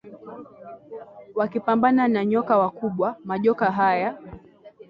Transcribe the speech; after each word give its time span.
wakipambana 1.35 2.07
na 2.07 2.25
nyoka 2.25 2.57
wakubwa 2.57 3.15
majoka 3.23 3.71
haya 3.71 4.17